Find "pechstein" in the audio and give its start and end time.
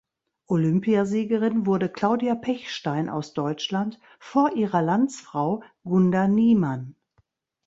2.33-3.07